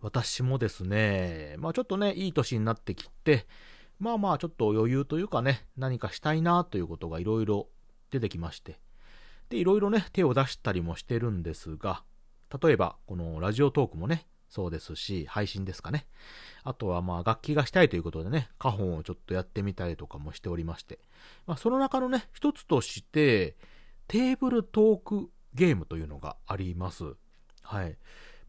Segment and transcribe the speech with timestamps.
[0.00, 3.46] 私もですね、まあちょっとね、いい年になってきて、
[3.98, 7.68] まあまあちょっと余裕というかね、何かしたいなということがいろいろ
[8.10, 8.78] 出てきまして、
[9.48, 12.04] で、いろいろね、手を出したりもしてるんですが、
[12.62, 16.06] 例えば、このラジオトークもね、そうですし、配信ですかね。
[16.64, 21.00] あとはまあ楽器がしたいということでね、花本をちょっとやってみたりとかもしておりまして、
[21.46, 23.56] まあその中のね、一つとして、
[24.06, 27.04] テーブルトークゲームというのがあります。
[27.62, 27.98] はい。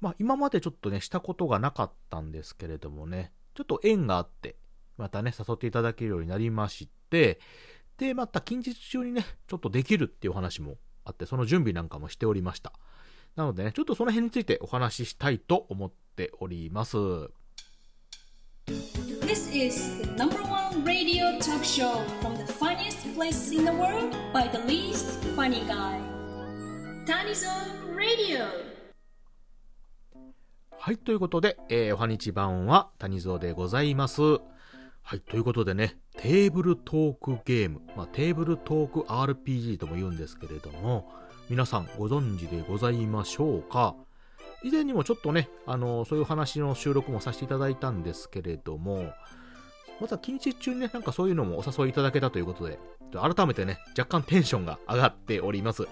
[0.02, 4.56] まあ今までちょっとね、したことがなかったんですけれどもね、ちょっと縁があって、
[4.98, 7.40] またね、誘っていただけるようになりまして、
[7.98, 12.74] で、また近日中にね、ちょっとできるっていう話もあって、その準備なんかもしておりました。
[13.36, 16.98] なのでね、ちょっとその辺についてお話ししたいと思っております。
[19.30, 24.48] This is the number one radio talk show from the funniest place in the world by
[24.48, 26.00] the least funny guy.
[27.06, 28.69] Tanizon Radio!
[30.82, 34.22] はい、ということで、えー、おはにち版は谷蔵でございます。
[34.22, 34.38] は
[35.18, 41.12] い、ということでね、テーブルトークゲーム、まあ、テーブルトーク RPG とも言うんですけれども、
[41.50, 43.94] 皆さんご存知でございましょうか？
[44.64, 49.12] 以前にもちょっとね、あの、そういう話の収録もさせていただいたんですけれども、
[50.00, 52.80] また近日中にね、なんかそういうのもお誘いいただけたということで、
[53.12, 55.90] 改めてね、若干テンションが上がっております。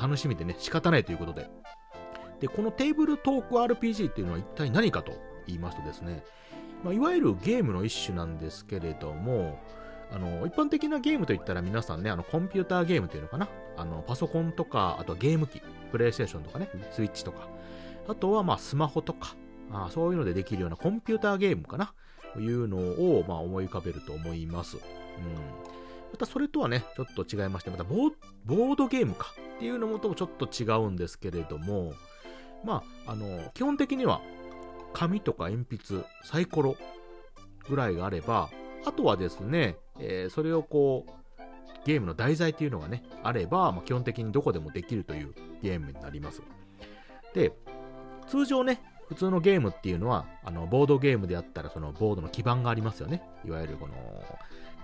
[0.00, 1.50] 楽しみでね、仕方ないということで。
[2.40, 5.12] で、このテーブルトーク RPG っていうのは一体何かと
[5.46, 6.24] 言いますとですね、
[6.82, 9.58] まあ、いわゆるゲームの一種なんですけれども、
[10.12, 17.48] あの、一般的なゲームといったら皆さんね、あの、コンピューターゲームというのかなあの、パソコンとか、あとはゲーム機、プレイステーションとかね、スイッチとか、
[18.08, 19.36] あとはまあスマホとか、
[19.70, 21.94] あそういうのでできるようなコンピューターゲームかな
[22.34, 24.76] というのを、まあ、思い浮かべると思います。
[24.76, 24.82] うん。
[26.12, 31.92] またそれとはね、ちょっと違いまして、またボードゲームかっていうのもともちょっと違うんですけれども、
[32.64, 34.20] まあ、あの、基本的には
[34.92, 36.76] 紙とか鉛筆、サイコロ
[37.68, 38.50] ぐらいがあれば、
[38.86, 41.12] あとはですね、えー、それをこう、
[41.84, 46.42] ゲームの題材っていうのがね、あれば、まあ、基本的にどこでもできるというゲームになります。
[47.34, 47.52] で、
[48.28, 53.22] 通常ね、普通のゲームっていうのは、あの、ボードゲームであったら、そのボードの基盤がありますよね。
[53.44, 53.94] いわゆるこの、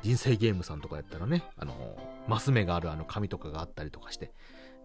[0.03, 1.97] 人生ゲームさんとかやったらね、あの、
[2.29, 4.33] マス目があるあの紙とかがあったりとかして、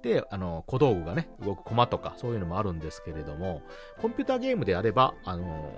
[0.02, 3.62] で、あの、小道具がね、動くコマとか、そういうのもあるんですけれども、
[4.02, 5.74] コンピューターゲームであれば、あの、も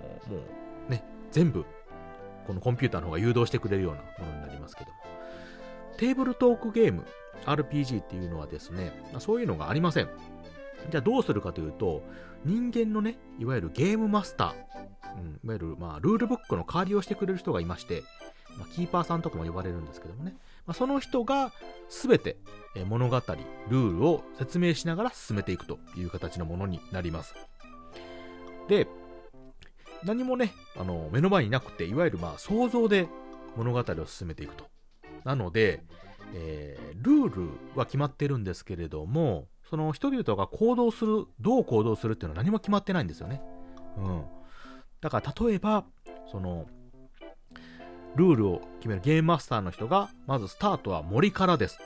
[0.87, 1.65] う、ね、全部、
[2.47, 4.97] このコンピューターの方が誘導してくれるようなものになりますけども。
[5.97, 7.05] テーブルトークゲーム、
[7.45, 10.09] RPG っていうのはですね、そういうのがありません。
[10.89, 12.03] じゃあどうするかというと、
[12.45, 18.03] 人間のね、いわゆるゲームマスター、うん、いわゆる、まあ、ルールブックの代わりをしてくれる人がいまして、
[18.57, 20.35] まあ、キーパーさんとかも呼ばれるんですけどもね、
[20.65, 21.51] ま、その人が
[21.89, 22.37] 全て
[22.85, 27.35] 物語、ルールを説明しながら進めていくという形のものになります。
[28.67, 28.87] で、
[30.03, 33.07] 何もね、あの、目の前になくて、いわゆるまあ想像で
[33.55, 34.65] 物語を進めていくと。
[35.23, 35.83] なので、
[36.33, 43.41] えー、ルールは決まってるんですけれども、その人々が行動する、どう行動するっていうのは何も決まってないんですよね。
[43.97, 44.23] うん。
[44.99, 45.85] だから例えば、
[46.31, 46.65] その、
[48.15, 51.79] ルールを決めるゲームマスターの人が、まずスタートは森からです。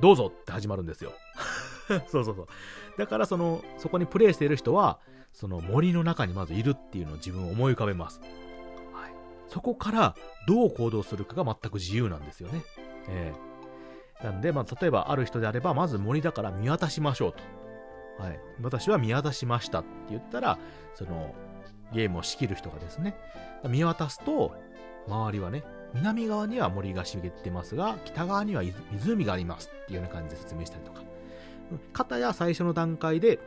[0.00, 1.12] どうぞって始まるんですよ。
[2.08, 2.46] そうそうそう。
[2.98, 4.98] だからその、そこにプレイしている人は、
[5.32, 8.20] その森の中にまずいるっていうのを自分を思い浮かべます。
[8.92, 9.12] はい。
[9.48, 10.14] そこから
[10.46, 12.62] どう行動するかが全く自由なんですよね。
[13.08, 13.32] え
[14.20, 18.22] えー、なんで、まあ、例えばある人であれば、まず森だから見渡しましょうと。
[18.22, 18.40] はい。
[18.62, 20.58] 私は見渡しましたって言ったら、
[20.94, 21.34] その、
[21.92, 23.16] ゲームを仕切る人がですね、
[23.68, 24.54] 見渡すと、
[25.08, 31.02] 周りはね、南側には森が茂ってますが、北側には湖がありますっていうような感じで説明したりとか。
[31.92, 33.38] 方や最初の段階で、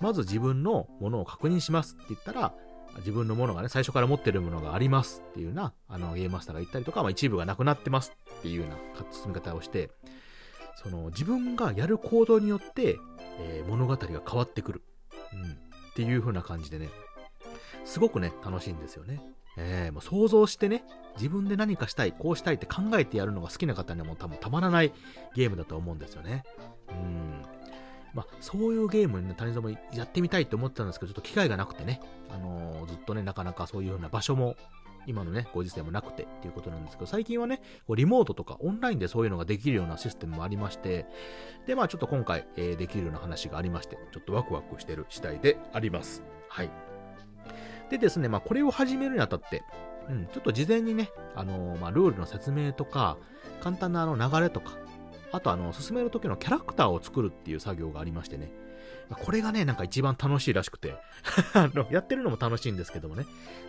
[0.00, 2.54] まず自分のものを確認しますって言ったら、
[2.98, 8.76] 自分のものがね、最初から持ってるものがありますっていうような、あの、ゲームマスターが言ったりとか、まあ、一部がなくなってますっていうような
[9.10, 9.90] 進み方をして、
[10.76, 12.98] その、自分がやる行動によって、
[13.38, 14.82] えー、物語が変わってくる。
[15.32, 15.50] うん。
[15.50, 15.54] っ
[15.94, 16.88] ていう風な感じでね、
[17.84, 19.20] すごくね、楽しいんですよね。
[19.56, 20.84] えー、もう想像してね、
[21.16, 24.92] 自分で何かしたい、こうしたいって考えてやるのが好きな方にはもう多分たまらない
[25.34, 26.44] ゲームだと思うんですよね。
[26.90, 27.42] うん。
[28.14, 34.56] まあ、そういうゲームにね、谷沢もやってみたいって思ってたんですけど、ちょっと機会がなくてね、あのー、ずっとね、なかなかそういうような場所も、
[35.06, 37.60] 今のね、ご時世もなくてっていうことなんですけど、最近はね、
[37.94, 41.06] リモートとかオンラインでそういうのができるようなシステムもありまして、
[41.66, 46.22] で、まあちょっと今回、えー、できるような話がありまして、ちょっとワクワクしてる次第であります。
[46.48, 46.93] はい。
[47.90, 49.62] でですね、まあこれを始めるにあたって、
[50.08, 53.16] うん、ちょっと事前にね、あのー、まあルールの説明とか、
[53.60, 54.72] 簡単なあの流れとか、
[55.32, 58.52] あとあの、進める時のキャラクターを作るっていう作業がありましてね。
[59.10, 60.96] これがね、なんか一番楽しいらしくて
[61.54, 63.26] あの、やってるのも楽しいんですけどもね、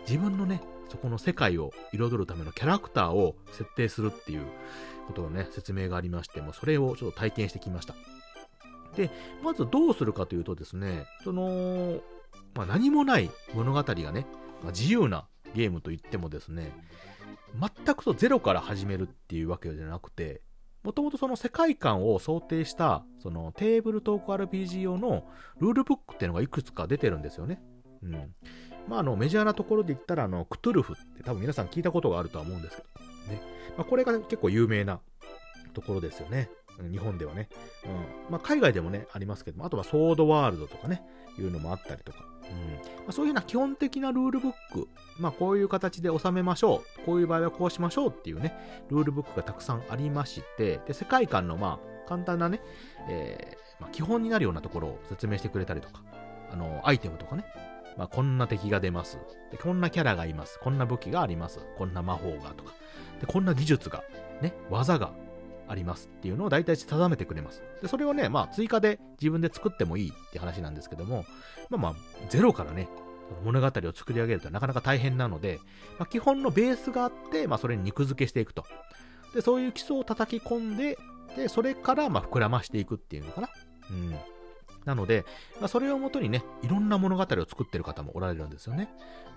[0.08, 4.46] 自分のね、そこの世界を彩るためのキャラクターを設定するっていう
[5.06, 7.94] ことのね、説明がありまして、もうそれをちょっと体験してきました。
[8.96, 9.10] で、
[9.42, 12.00] まずどうするかというとですね、その、
[12.56, 14.26] まあ、何もない物語がね、
[14.62, 16.72] まあ、自由なゲームといってもですね、
[17.60, 20.40] 全くとゼロから始めるっていうわけじゃなくて、
[20.82, 25.24] もともとその世界観を想定した、そのテーブルトーク RPG 用の
[25.58, 27.60] ルールブックっていうのがいくつか出てるんですよね。
[28.02, 28.34] うん。
[28.88, 33.42] まあ、あの、メジャーなところで言ったら、あの、クトゥルフって多分皆さん聞いたことがあるとは思うんですけど、ね。
[33.76, 35.00] まあ、これが結構有名な
[35.74, 36.48] ところですよね。
[36.82, 37.48] 日本ではね。
[37.84, 38.32] うん。
[38.32, 41.02] まあ、海外でもね、ありますけども、あとはソードワールドとかね、
[41.38, 42.18] いうのもあったりとか。
[42.50, 42.74] うん。
[42.74, 44.88] まあ、そういうような基本的なルールブック、
[45.18, 48.54] まあ、こういう形で収めましょう、こういう場合はこうしましょうっていうね、
[48.90, 52.60] ルールブックがたくさんありまして、で世界観のまあ簡単なね、
[53.08, 56.02] えーまあ、基本になるようなところを説明してくれたりとか、
[56.50, 57.44] あのアイテムとかね、
[57.96, 59.18] まあ、こんな敵が出ます。
[59.50, 62.72] で、こんなキャラがいます、こんな武器があります、こんな魔法がとか、
[63.20, 64.04] でこんな技術が、
[64.40, 65.12] ね、技が
[65.68, 67.62] ありますっていうのを大体定めてくれます。
[67.82, 71.24] で、それをね、まあ追加で自分で作ってもいいって話なんですけども、
[71.70, 71.94] まあまあ、
[72.28, 72.88] ゼロからね、
[73.44, 75.58] 物語を作り上げるとなかなか大変なので、
[75.98, 78.64] まあ、基本のベースがあって、まあそれに肉付けしていくと。
[79.34, 80.98] で、そういう基礎を叩き込んで、
[81.36, 83.48] で、それからまあ膨らましていくっていうのかな。
[83.90, 84.14] うん。
[84.86, 85.26] なので、
[85.58, 88.88] まあ、それをもとにね、いろんな物語を作ってる方もおられるんですよね。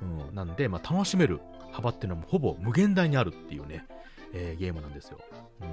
[0.01, 0.35] うん。
[0.35, 1.41] なんで、まあ、楽しめる
[1.71, 3.85] 幅っていうのもほぼ無限大にあるっていうね、
[4.31, 5.17] えー、ゲームなんですよ。
[5.61, 5.67] うん。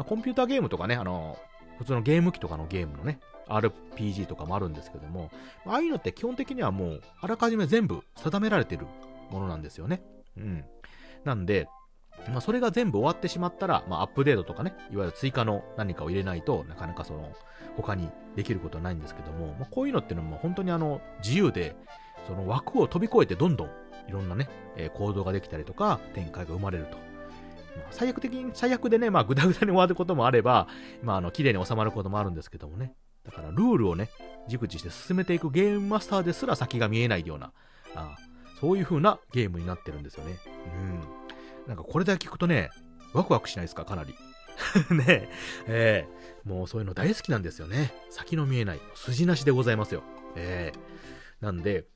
[0.00, 1.38] ま、コンピューターゲームとかね、あの、
[1.78, 5.30] 普通のゲーム機とかのゲームのね、RPG とかもあるんですけども、
[5.66, 8.86] ああいうのって基本的にはもう、あらかじめ全部定められてる
[9.30, 10.02] ものなんですよね。
[10.38, 10.64] うん。
[11.24, 11.68] なんで、
[12.28, 17.32] まあ、それが全部終わってしまったら、まあ、アップデートとかね、いわゆる追加の何かを入れないとなかなかその、
[17.76, 21.76] 他にできることはないんですけども、まあ、こういうのっていうのも本当にあの、自由で、
[22.26, 23.68] その枠を飛び越えてどんどん
[24.08, 27.09] いろんなね、え、行動ができたりとか、展開が生まれると。
[27.90, 30.68] 最悪的に、最悪でね、まあ、ぐだぐだに終わることもあれば、
[31.02, 32.94] まあ、あの、綺麗に収まることもあるんですけどもね。
[33.24, 34.10] だから、ルールをね、
[34.48, 37.52] 熟知して進めていくゲームマスターですら先が見えないような、
[37.94, 38.16] あ
[38.60, 40.36] そういう風なゲームになってるんですよね。
[40.74, 41.68] うん。
[41.68, 42.70] なんか、これだけ聞くとね、
[43.12, 44.14] ワクワクしないですか、かなり。
[44.90, 45.28] ね
[45.66, 47.94] え、ー、もうそういうの大好きなんですよね。
[48.10, 50.02] 先の見えない、筋なしでございますよ。
[50.36, 51.86] えー、なんで、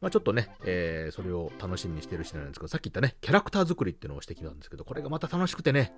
[0.00, 5.92] まあ、ちょっとね、えー、それを楽しみにしてる人なんですけど、さっき言ったね、キャラクター作りっていうのをしてきたんですけど、これがまた楽しくてね、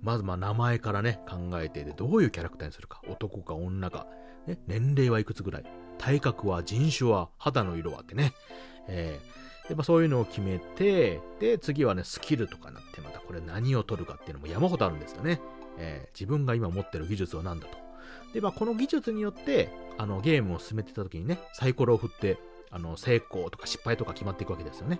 [0.00, 4.06] まずまあ名前からね、考えて、で、どういうキャラクターにするか、男か女か、
[4.46, 5.64] ね、年齢はいくつぐらい、
[5.98, 8.32] 体格は、人種は、肌の色はってね、
[8.88, 15.40] えー、で、まあそういうのを決めて、で、次はね、スキルとかなって、またこれ何を取るかっていうのも山ほどあるんですよね。
[15.78, 17.76] えー、自分が今持ってる技術は何だと。
[18.32, 22.38] で、まあこの技術によって、あの、ゲームを進めてた時にね、サイコロを振って、
[22.72, 24.98] あの、成功とか失敗とか決まっていくわけですよね。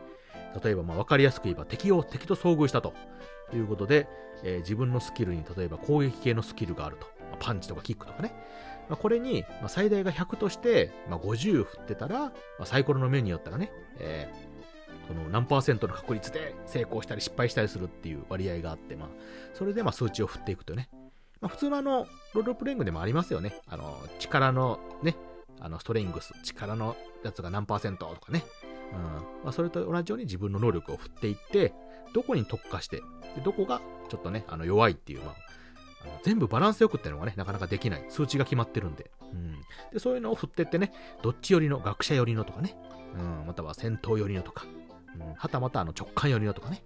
[0.63, 2.93] 例えば、まあ、わかりやすく言えば敵を、敵と遭遇したと
[3.55, 4.07] いうことで、
[4.45, 7.07] えー、自分のスキルに例えば攻撃系のスキルがあると。
[7.31, 8.35] まあ、パンチとかキックとかね。
[8.89, 12.31] まあ、これに、まあ、最大が100として、まあ、50振ってたら、ま
[12.61, 19.09] あ、サイコロの面によったらね、えー、この何パーセントの確率で成功したり失敗したりするっていう割合があって、まあ、
[19.55, 20.89] それでまあ数値を振っていくとね。
[21.41, 23.61] まあ、普通のあの、ロールプレイングでもありますよね。
[23.67, 25.17] あの、力のね、
[25.65, 28.45] あの、ストレングス、力のやつが何パーセントとかね。
[28.93, 29.45] うん。
[29.45, 31.73] まあ、それと同じように自分の能力を振っていって、
[32.13, 32.97] どこに特化して、
[33.37, 35.35] でどこがちょっとね、あの、弱いっていう、まあ、
[36.03, 38.05] あの全部バランスよくっていうのがね、なかなかできない。
[38.09, 39.11] 数値が決まってるんで。
[39.33, 39.61] うん。
[39.93, 42.77] で、そういうのを振ってってね、どっち寄りの、学者寄りのとかね。
[43.15, 43.47] うん。
[43.47, 44.67] または戦闘寄りのとか。
[45.15, 45.35] うん。
[45.35, 46.83] はたまたあの直感寄りのとかね。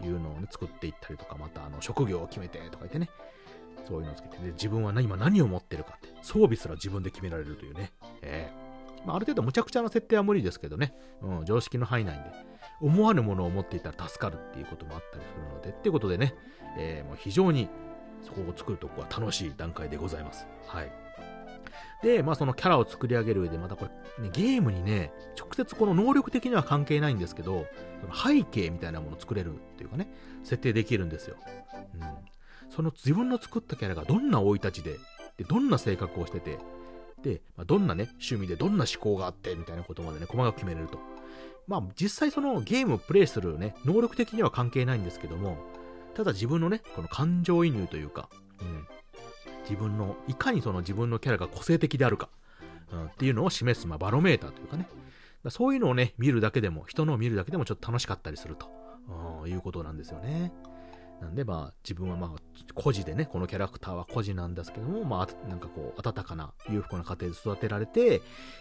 [0.00, 0.06] うん。
[0.06, 3.08] いうのをね、作っていったりとか、またあの、職業を決めてとか言ってね。
[3.86, 7.92] そういうのをつけて、で、自分は今何を持ってるかって、装備すら自分で決められるというね。
[8.22, 10.94] ええー、まあ、ある程度むちゃくちゃな設定は無理ですけどね。
[11.22, 12.48] うん、常識の範囲内で。
[12.80, 16.34] 思わぬものを持っていたら助かるっていうこともあったりするので、っていうことでね、
[16.76, 17.68] えー、もう非常に
[18.22, 20.46] そこを作るとこは楽しい段階でございます。
[20.66, 20.92] はい。
[22.02, 23.86] で、まあそのキャラを作り上げる上で、またこ
[24.18, 27.66] れ、ね、ゲームにね、直接この能力的には関係ないんですけど、
[28.24, 30.08] 背景みたいなものを作れるっていうかね、
[30.44, 31.36] 設定できるんですよ。
[31.94, 32.00] うん。
[32.70, 34.98] その自分の作ったキャラがどんな生い立ちで、
[35.36, 36.58] で、どんな性格をしてて、
[37.22, 40.98] で、まあ、どんなね、趣味でどんな思考があって、みたいなことまでね、細かく決めれると。
[41.66, 45.58] まあ、実際そのゲームをプレイするね、能力的には関係ないんですけども、
[46.14, 48.28] ただ自分のね、この感情移入というか、
[48.60, 48.86] うん、
[49.68, 52.28] 自分の、いかにその自分のキャラが個性的であるか、
[52.90, 54.88] うん、っていうのを示す、まあ、バロメーターというかね、
[55.44, 58.66] だそういうのをね、見るだけでも、人のを見るだけでもちょっと楽しかったりすると、
[59.42, 60.52] うん、いうことなんですよね。
[61.20, 62.40] なんでまあ自分はまあ
[62.74, 68.20] 孤児でね、このキャラクターは孤児なんですけども、まあなんかこう温かな裕福な家庭で育てられて、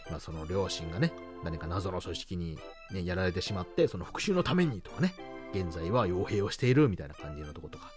[0.09, 2.57] まあその両親がね、何か謎の組織に
[2.91, 5.13] ね、やられてしまって、その復讐のためにとかね、
[5.53, 7.91] 現在は傭兵をしているみたいな感じのとことか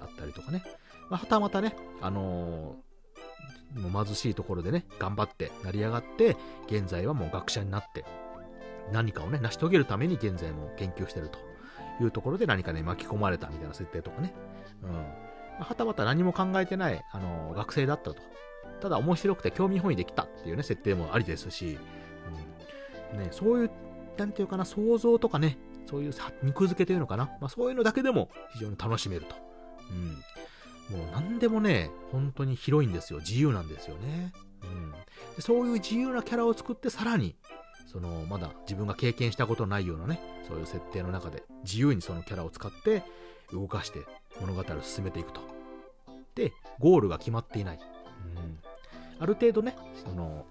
[0.00, 0.64] あったりとかね。
[1.08, 8.04] まあ、はたまたね、あのー、もう貧しいところでね、頑張って成り上がって、現在はもう学者になって、
[8.92, 11.38] 何かをね、成し遂げるために現在も研究してると
[12.02, 14.34] いうところで何かね、巻き込まれたみたいな設定とかね。
[14.82, 15.62] うん。
[15.62, 18.16] はたまた何も考えてない、あの、学生だったと。
[18.80, 21.78] ただ面白くて興味本位できたっていうね、設定もありですし、
[23.12, 23.18] うん。
[23.20, 23.70] ね、そういう、
[24.16, 27.26] なんていうかな、想像とかね、そういう肉付けというのかな。
[27.40, 29.36] まあそういうのだけでも非常に楽しめると。
[29.90, 30.98] うん。
[30.98, 33.20] もう何でもね、本当に広いんですよ。
[33.20, 34.32] 自由なんですよね。
[34.62, 34.92] うん。
[35.36, 37.36] でそういう自由なキャラを作ってさらに、
[37.86, 43.02] その、まだ自分が経験したことないようなね、そういう設定の中で自由にそのキャラを使って
[43.52, 44.00] 動かして
[44.40, 45.40] 物語を進めていくと。
[46.34, 47.78] で、ゴールが決まっていない。
[48.36, 48.58] うん。
[49.18, 50.46] ある程度ね、その、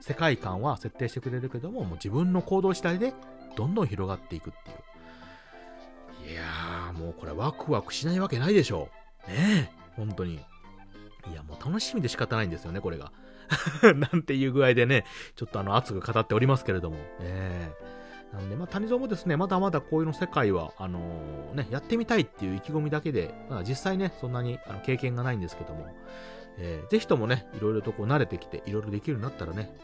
[0.00, 3.12] 世界観は設定してくれるけども、もう自分の行動次第で
[3.56, 6.32] どんどん広がっていくっていう。
[6.32, 8.88] いやー、もうこれワクワクしないわけないでしょ
[9.28, 9.30] う。
[9.30, 10.34] ねえ、本当に。
[10.34, 13.12] いや、もう楽しみで仕方ないんですよね、これが。
[13.96, 15.04] なんていう具合でね、
[15.34, 16.96] ちょっとあの熱く語っておりますけれども。
[17.20, 25.86] えー、なんで、まあ、谷蔵もですね、まだまだこういうの世界は、あのー、ね、やってみたいっていう意気込みだけで、まあ、実際ね、そんなにあの経験がないんですけども、
[26.58, 29.74] えー、ぜひともね、いろいろとこう慣れてきて、いろいろできるようになったらね、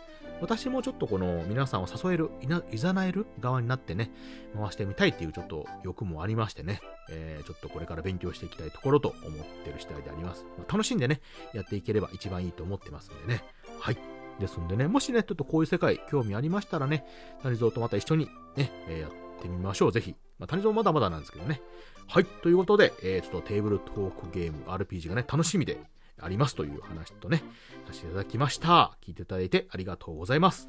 [0.40, 2.30] 私もちょっとこの皆さんを誘える、
[2.70, 4.11] いざなえる側になってね、
[4.54, 6.80] 回してみたいっていうちょっと欲もありましてね、
[7.11, 10.44] えー、ちょっとこれから勉強していきたいところと思ってる次第であります。
[10.58, 11.20] まあ、楽しんでね、
[11.54, 13.44] やっていければ一番いいと思ってますんでね。
[13.78, 13.99] はい。
[14.38, 17.06] ですんでね、もしね、ちょっとこういう世界興味ありましたらね、
[17.42, 19.92] 谷蔵とまた一緒にね、えー、やってみましょう。
[19.92, 20.14] ぜひ。
[20.38, 21.62] まあ、谷蔵まだまだなんですけどね。
[22.06, 22.25] はい。
[22.25, 25.78] ということで、えー、ちょっとテーブルトークゲーム RPG がね、楽しみで
[26.21, 27.42] ありますという話とね、
[27.87, 28.97] させていただきました。
[29.02, 30.68] 聞いていただいてありがとうございます。